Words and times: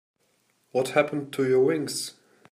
What 0.71 0.87
happened 0.97 1.31
to 1.33 1.47
your 1.47 1.63
wings? 1.63 2.15